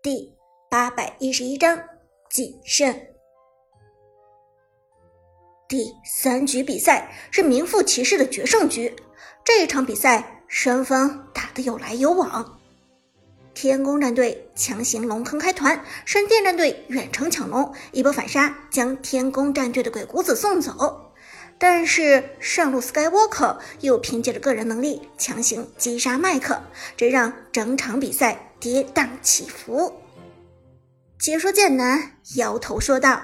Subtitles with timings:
[0.00, 0.32] 第
[0.70, 1.76] 八百一十一章
[2.30, 2.94] 谨慎。
[5.68, 8.94] 第三局比赛是名副其实的决胜局。
[9.44, 12.60] 这一场比赛，双方打得有来有往。
[13.54, 21.07] 天宫战队强行龙坑开团，神殿战队远程抢龙，一波反杀将天宫战队的鬼谷子送走。
[21.58, 26.62] 但是上路 Skywalker 又凭借着个人能力强行击杀麦克，
[26.96, 29.92] 这让整场比赛跌宕起伏。
[31.18, 33.20] 解说剑南摇头说道。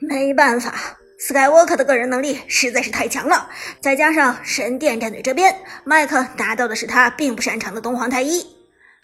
[0.00, 3.48] 没办法，Skywalker 的个人能力实在是太强了，
[3.80, 8.44] 再加上神殿战队这边，麦克拿到的是他并不擅长的东皇太一。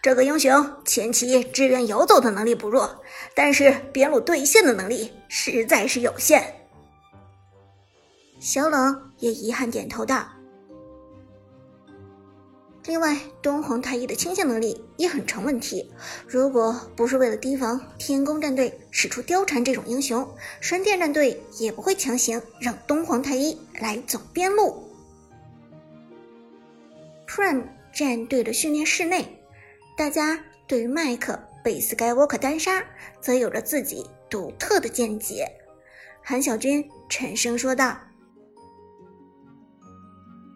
[0.01, 3.01] 这个英雄前期支援游走的能力不弱，
[3.33, 6.60] 但是边路对线的能力实在是有限。
[8.41, 10.27] 小冷也遗憾点头道。
[12.85, 15.87] 另外，东皇太一的清线能力也很成问题。
[16.27, 20.27] 如果不是为了提防天宫战队使出貂蝉这种英雄，
[20.59, 24.89] 神殿战队也不会强行让东皇太一来走边路。
[27.27, 29.39] Prime 战队的训练室内，
[29.95, 32.83] 大家对于麦克被 Skywalker 单杀，
[33.21, 35.47] 则有着自己独特的见解。
[36.23, 37.95] 韩小军沉声说道：“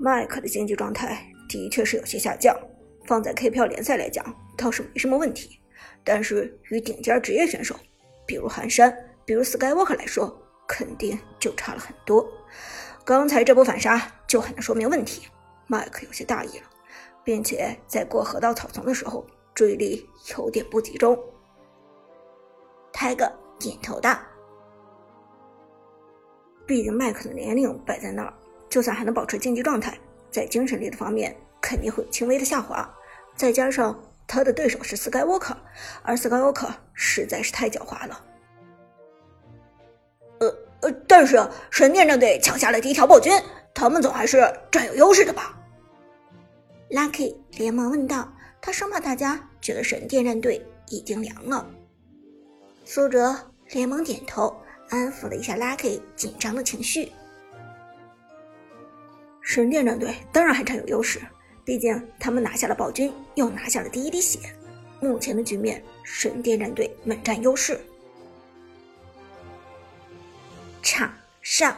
[0.06, 2.56] 麦克的竞技状态。”的确是有些下降，
[3.06, 4.26] 放在 KPL 联赛来讲
[4.58, 5.60] 倒是没什么问题，
[6.04, 7.76] 但是与顶尖职业选手，
[8.26, 8.92] 比如寒山，
[9.26, 10.36] 比如 Skywalker 来说，
[10.68, 12.28] 肯定就差了很多。
[13.04, 15.28] 刚才这波反杀就很能说明问题，
[15.68, 16.66] 麦克有些大意了，
[17.24, 21.18] 并且在过河道草丛的时候注意力有点不集中。
[22.92, 24.18] 泰哥点头道
[26.66, 28.34] ：“毕竟麦克的年龄摆在那儿，
[28.76, 29.98] 就算还能保持竞技状态。”
[30.30, 32.94] 在精神力的方面肯定会轻微的下滑，
[33.38, 35.56] 再加上他的对手是 Skywalker，
[36.04, 38.22] 而 Skywalker 实在是太狡猾了。
[40.42, 41.42] 呃呃，但是
[41.72, 43.32] 神殿战队抢下了第一条暴君，
[43.74, 45.58] 他们总还是占有优势的吧
[46.90, 48.28] ？Lucky 连忙问道，
[48.60, 51.66] 他生怕大家觉得神殿战队已经凉了。
[52.84, 53.34] 苏哲
[53.72, 54.54] 连忙点头，
[54.90, 57.10] 安抚了一下 Lucky 紧张的情绪。
[59.46, 61.22] 神殿战队当然还占有优势，
[61.64, 64.40] 毕竟他们拿下了暴君，又拿下了第一滴血。
[65.00, 67.80] 目前的局面，神殿战队稳占优势。
[70.82, 71.14] 场
[71.44, 71.78] 上，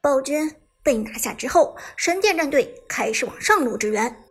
[0.00, 0.48] 暴君
[0.84, 4.24] 被拿下之后，神殿战队开始往上路支援。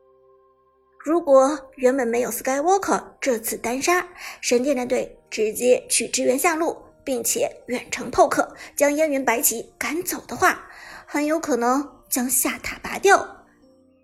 [0.98, 4.08] 如果原本没有 Skywalker 这次单杀，
[4.40, 8.48] 神殿战队直接去支援下路，并且远程 poke
[8.78, 10.70] 将烟云白起赶走的话，
[11.06, 11.99] 很有可能。
[12.10, 13.46] 将下塔拔掉，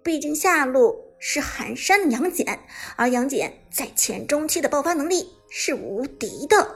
[0.03, 2.59] 毕竟下路是寒山的杨戬，
[2.95, 6.75] 而杨戬在前中期的爆发能力是无敌的。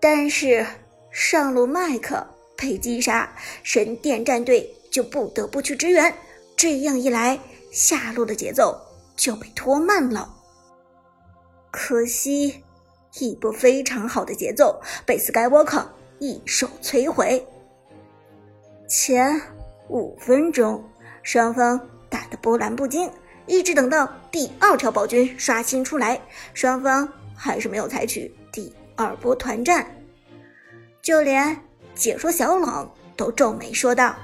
[0.00, 0.66] 但是
[1.10, 6.12] 上路麦克被击杀，神殿战队就不得不去支援，
[6.56, 7.38] 这样一来，
[7.72, 8.80] 下路的节奏
[9.16, 10.34] 就被拖慢了。
[11.70, 12.64] 可惜，
[13.18, 15.86] 一波非常好的节奏被 Skywalker
[16.18, 17.46] 一手摧毁。
[18.88, 19.40] 前。
[19.88, 20.84] 五分钟，
[21.22, 23.10] 双方打得波澜不惊，
[23.46, 26.20] 一直等到第二条暴君刷新出来，
[26.52, 29.86] 双方还是没有采取第二波团战。
[31.00, 31.56] 就连
[31.94, 34.14] 解说小冷都皱眉说道：“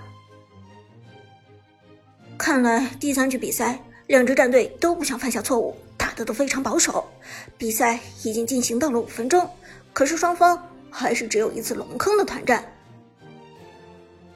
[2.37, 7.09] 看来第三局比赛，两支战队都不想犯下错误，打的都非常保守。
[7.57, 9.49] 比赛已经进行到了五分钟，
[9.95, 12.63] 可是双方还是只有一次龙坑的团战。”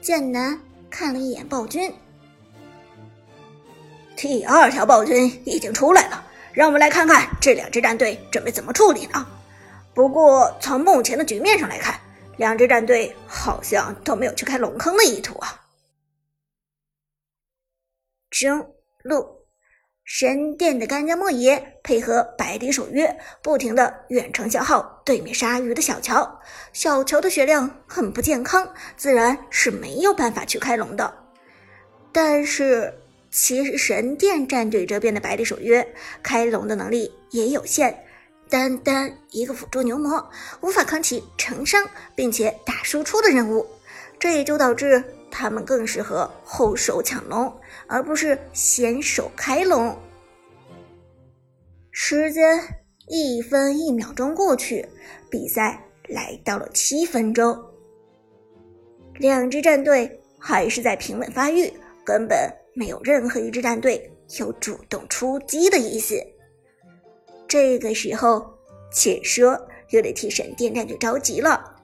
[0.01, 0.59] 剑南。
[0.89, 1.93] 看了一眼暴君，
[4.17, 9.25] 第二条暴君已经出来了，让我们来看看这两支战队准备怎么处理呢？
[9.93, 11.99] 不过从目前的局面上来看，
[12.37, 15.65] 两支战队好像都没有去开龙坑的意图啊。
[18.29, 19.38] 中路。
[20.11, 26.39] 神殿的干将莫邪配合百里守约，不停的远程消耗对面鲨鱼的小乔。
[26.73, 28.67] 小乔的血量很不健康，
[28.97, 31.13] 自然是没有办法去开龙的。
[32.11, 32.91] 但是，
[33.29, 35.87] 其实神殿战队这边的百里守约
[36.23, 37.95] 开龙的能力也有限，
[38.49, 40.27] 单单一个辅助牛魔
[40.61, 43.63] 无法扛起成伤并且打输出的任务，
[44.17, 45.03] 这也就导致。
[45.31, 47.53] 他们更适合后手抢龙，
[47.87, 49.97] 而不是先手开龙。
[51.91, 52.59] 时间
[53.07, 54.87] 一分一秒钟过去，
[55.29, 57.57] 比赛来到了七分钟，
[59.15, 61.71] 两支战队还是在平稳发育，
[62.05, 66.15] 根本没有任何一支战队有主动出击的意思。
[67.47, 68.57] 这个时候，
[68.91, 69.59] 解说
[69.89, 71.75] 又得替闪电战队着急了。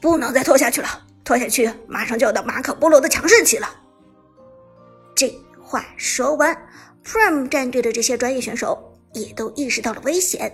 [0.00, 0.88] 不能再拖下去了，
[1.30, 3.68] 拖下去马上就要到马可波罗的强势期了。
[5.14, 5.32] 这
[5.62, 6.52] 话说完
[7.04, 10.52] ，Prime 战队的这些专业选手也都意识到了危险。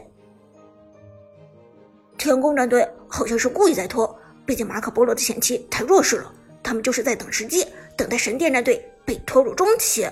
[2.18, 4.14] 天宫战队好像是故意在拖，
[4.44, 6.30] 毕竟马可波罗的前期太弱势了，
[6.62, 10.06] 他们就是在等时机，等待神殿战队被拖入中期。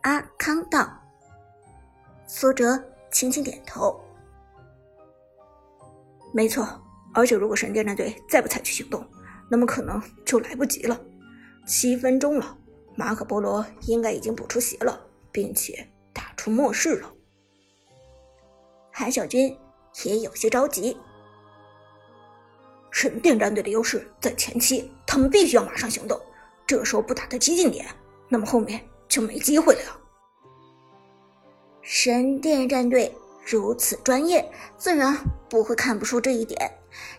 [0.00, 0.90] 阿康道。
[2.26, 2.76] 苏哲
[3.12, 4.02] 轻轻点头，
[6.34, 6.68] 没错。
[7.12, 9.04] 而且，如果神殿战队再不采取行动，
[9.50, 10.98] 那么可能就来不及了。
[11.66, 12.56] 七分钟了，
[12.96, 14.98] 马可波罗应该已经补出血了，
[15.30, 17.12] 并且打出末世了。
[18.92, 19.56] 韩小军
[20.04, 20.96] 也有些着急。
[22.90, 26.20] 神殿战队的优势在前期，他们必须要马上行动。
[26.66, 27.86] 这时候不打的激进点，
[28.28, 30.00] 那么后面就没机会了。
[31.82, 33.12] 神殿战队
[33.44, 35.16] 如此专业，自然
[35.48, 36.70] 不会看不出这一点。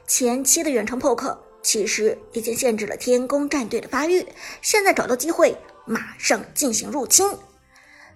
[0.08, 4.26] 前期的远程 poke 其实已经限制了天宫战队的发育，
[4.62, 7.30] 现在找到机会，马上进行入侵。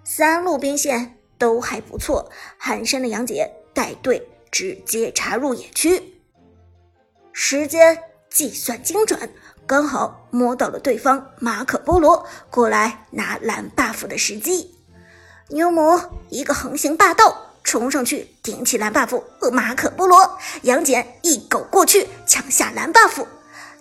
[0.04, 6.22] 三路兵线都还不错，寒山的杨戬带队直接插入野区，
[7.34, 7.98] 时间
[8.30, 9.30] 计算精准，
[9.68, 14.76] 刚好摸到了对方马可波罗过来拿蓝 buff 的时机。
[15.50, 17.45] 牛魔一个横行霸道。
[17.66, 23.26] 冲上去顶起蓝 buff 和马可波罗，杨戬一狗过去抢下蓝 buff，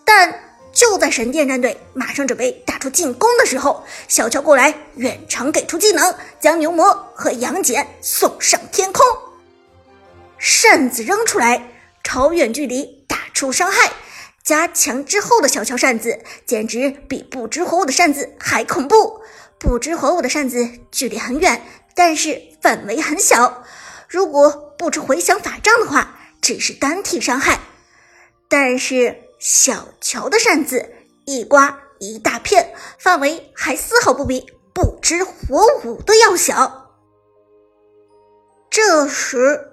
[0.07, 0.41] 但
[0.73, 9.05] 就在神殿战队马上准备打出进攻的时候，小乔过来远程给出技能，将牛魔和杨戬送上天空，
[10.39, 11.71] 扇子扔出来，
[12.03, 13.93] 超远距离打出伤害，
[14.43, 19.21] 加强之后的小乔扇子简直比不知火舞的扇子还恐怖，
[19.59, 21.63] 不知火舞的扇子距离很远。
[21.95, 23.65] 但是范围很小，
[24.09, 27.61] 如果不知回响法杖的话，只是单体伤害。
[28.49, 30.95] 但是小乔的扇子
[31.25, 36.91] 一刮一大片，范围还丝毫不比不知火舞的要小。
[38.71, 39.73] 这时，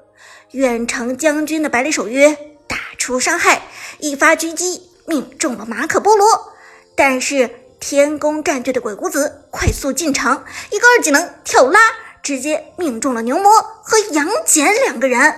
[0.51, 2.37] 远程将军的百里守约
[2.67, 3.63] 打出伤害，
[3.99, 6.53] 一发狙击命中了马可波罗。
[6.95, 11.79] 但是天宫战队的鬼谷子快速进场，一个二技能跳拉。
[12.23, 13.51] 直接命中了牛魔
[13.83, 15.35] 和杨戬两个人，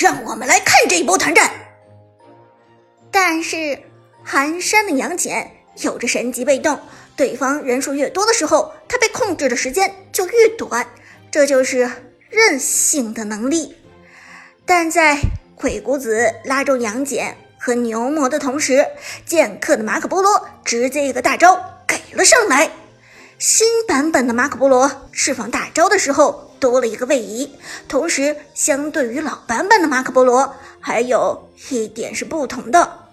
[0.00, 1.50] 让我们来看这一波团战。
[3.10, 3.78] 但是
[4.22, 6.78] 寒山的杨戬有着神级被动，
[7.16, 10.86] 对方人数越多的时候，他被控制的时间就越短，
[11.30, 11.90] 这就是
[12.28, 13.76] 任性的能力。
[14.66, 15.18] 但在
[15.54, 18.86] 鬼谷子拉中杨戬和牛魔的同时，
[19.24, 22.70] 剑客的马可波罗直接一个大招给了上来。
[23.38, 27.48] 新版本的马可波罗释放大招的时候多了一个位移，
[27.86, 33.04] 同时相对于老版本的马可波罗，还有一点是不同的。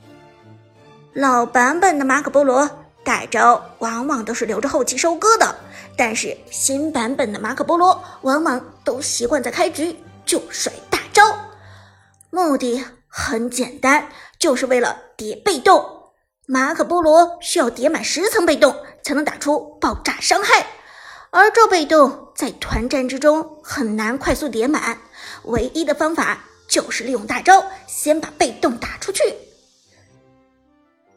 [1.13, 2.67] 老版本的马可波罗
[3.03, 5.55] 大招往往都是留着后期收割的，
[5.95, 9.95] 但是新版本的马可波罗往往都习惯在开局
[10.25, 11.21] 就甩大招，
[12.31, 16.04] 目的很简单，就是为了叠被动。
[16.47, 20.67] 马可波罗需要叠满十层被动才能打出爆炸伤害，
[21.31, 24.99] 而这被动在团战之中很难快速叠满，
[25.45, 29.21] 唯一的方法就是利用大招先把被动打出去。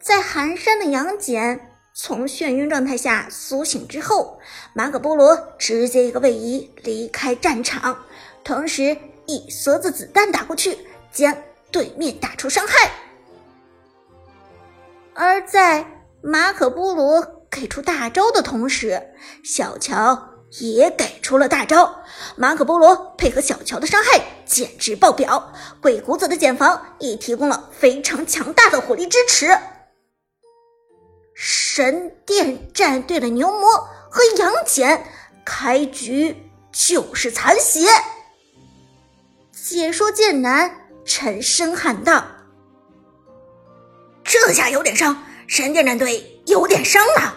[0.01, 1.61] 在寒山的杨戬
[1.93, 4.41] 从眩晕状态下苏醒之后，
[4.73, 7.99] 马可波罗直接一个位移离开战场，
[8.43, 10.79] 同时一梭子子弹打过去，
[11.13, 11.37] 将
[11.71, 12.91] 对面打出伤害。
[15.19, 15.85] 而在
[16.23, 20.29] 马可波罗给出大招的同时，小乔
[20.61, 22.05] 也给出了大招。
[22.37, 29.59] 马可波罗配合小乔的伤害简直爆表，鬼谷子的茧房也提供了非常强大的火力支持。
[31.35, 35.03] 神殿战队的牛魔和杨戬
[35.45, 37.89] 开局就是残血，
[39.51, 42.25] 解说剑南沉声喊道。
[44.29, 47.35] 这下有点伤，神殿战队有点伤了。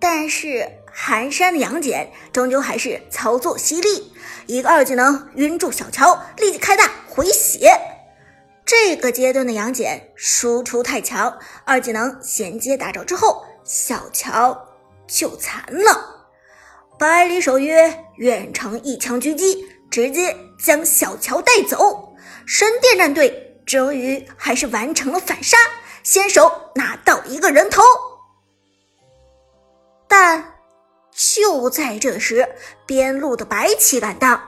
[0.00, 4.12] 但是寒山的杨戬终究还是操作犀利，
[4.46, 7.70] 一个二技能晕住小乔，立即开大回血。
[8.66, 14.66] 这个阶段的杨戬输出太强，二技能衔接大招之后，小乔
[15.06, 16.26] 就残了。
[16.98, 22.16] 百里守约远程一枪狙击，直接将小乔带走。
[22.44, 23.46] 神殿战队。
[23.66, 25.56] 终于还是完成了反杀，
[26.02, 27.82] 先手拿到一个人头。
[30.08, 30.54] 但
[31.12, 32.48] 就在这时，
[32.86, 34.40] 边路的白起赶到，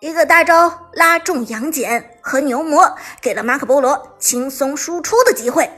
[0.00, 5.70] 一个大招拉中杨戬和牛魔，给了马可波罗轻松输出的机会。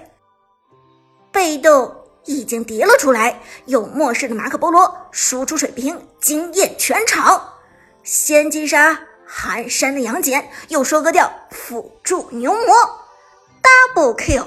[1.33, 7.54] 被动已经叠了出来，有末世的马可波罗输出水平惊艳全场，
[8.02, 12.75] 先击杀寒山的杨戬，又收割掉辅助牛魔
[13.95, 14.47] ，double kill。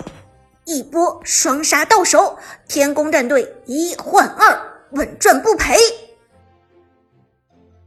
[0.66, 4.60] 一波双杀到手，天宫战队一换二，
[4.92, 5.76] 稳赚不赔。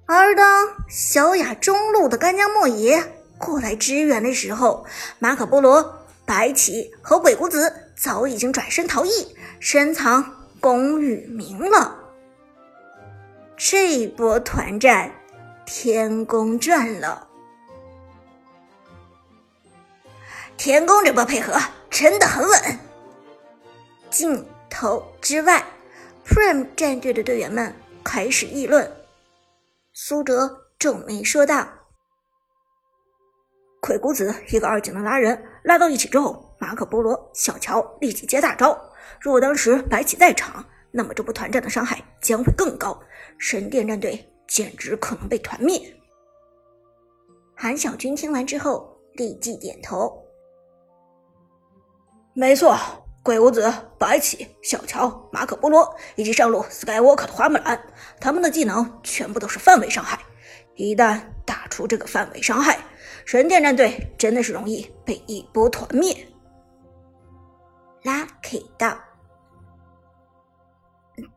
[0.07, 3.03] 而当小雅中路的干将莫邪
[3.39, 4.85] 过来支援的时候，
[5.21, 11.97] 马可波罗、白起和鬼谷子早已经转身逃逸，深藏功与名了。
[13.57, 15.13] 这波团战，
[15.75, 17.27] 天宫赚了。
[20.59, 21.59] 天宫这波配合。
[21.89, 22.79] 真的很稳。
[24.11, 25.63] 镜头之外
[26.27, 28.91] ，Prime 战队的队员们开始议论。
[29.93, 31.69] 苏哲皱眉说道
[33.81, 38.79] ：“鬼谷子一个二技能拉人，拉到一起之后，马可波罗、小乔立即接大招。
[39.21, 42.99] 如果当时白起在场，那么这波团战的伤害将会更高，
[43.39, 45.81] 神殿战队简直可能被团灭。”
[47.55, 50.21] 韩小军听完之后立即点头。
[52.35, 52.77] 没错，
[53.23, 57.81] 鬼谷子、白起、小乔、马可波罗以及上路 skywalk 的花木兰，
[58.19, 60.19] 他们的技能全部都是范围伤害。
[60.75, 62.79] 一旦打出这个范围伤害，
[63.27, 66.27] 神殿战队真的是容易被一波团灭。
[68.03, 68.99] Lucky 道：“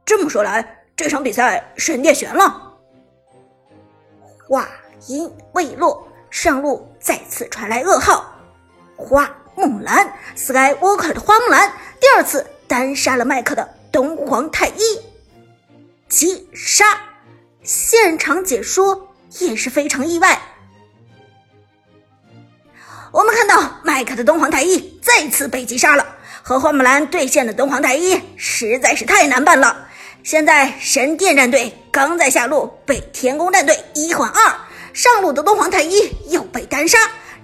[0.06, 2.62] 这么说来，这场比赛神殿悬了。”
[4.48, 4.68] 话
[5.08, 8.34] 音未落，上路再次传来噩耗：
[8.96, 9.30] 花。
[9.58, 15.00] 木兰，Skywalker 的花木兰第二次单杀了麦克的东皇太一，
[16.10, 16.84] 击杀！
[17.64, 20.38] 现场解说也是非常意外。
[23.14, 26.06] 我们看到麦克的东皇太一再次被击杀了，
[26.44, 29.88] 和花木兰对线的东皇太一实在是太难办了。
[30.26, 34.56] 现在神殿战队刚在下路被天宫战队一换二，
[34.92, 36.98] 上路的东皇太一又被单杀，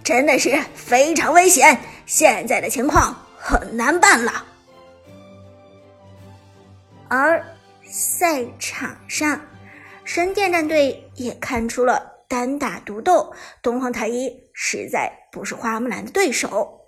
[0.03, 1.79] 真的是非常危险。
[2.07, 4.43] 现在的情况很难办了，
[7.07, 7.45] 而
[7.88, 9.39] 赛场上，
[10.03, 16.81] 神殿战队也看出了单打独斗，东皇太一实在不是花木兰的对手，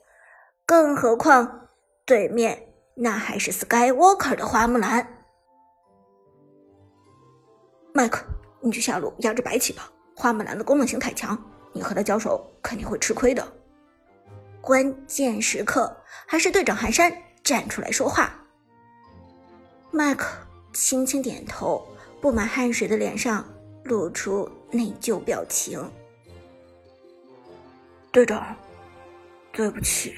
[0.65, 1.67] 更何况
[2.03, 2.63] 对面
[2.95, 5.19] 那还是 Skywalker 的花木兰。
[7.95, 8.25] 麦克，
[8.59, 11.37] 你去下路压制白起吧，花木兰的功能性太强，
[11.71, 13.47] 你和他交手肯定会吃亏的。
[14.59, 15.95] 关键时刻，
[16.25, 18.33] 还是队长寒山站出来说话。
[19.91, 20.35] 麦克
[20.73, 21.87] 轻轻点头，
[22.19, 23.45] 布满汗水的脸上
[23.83, 25.79] 露出内疚表情。
[28.11, 28.55] 队长，
[29.51, 30.15] 对不起。